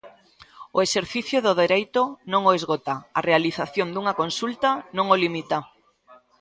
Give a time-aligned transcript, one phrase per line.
[0.77, 2.01] O exercicio do dereito
[2.31, 5.57] non o esgota, a realización dunha consulta non o limita.